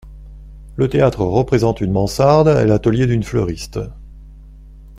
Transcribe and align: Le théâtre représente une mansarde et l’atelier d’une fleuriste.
Le 0.77 0.89
théâtre 0.89 1.21
représente 1.23 1.79
une 1.79 1.91
mansarde 1.91 2.47
et 2.47 2.65
l’atelier 2.65 3.05
d’une 3.05 3.21
fleuriste. 3.21 3.77